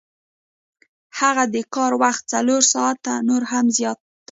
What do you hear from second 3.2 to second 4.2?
نور هم زیاتوي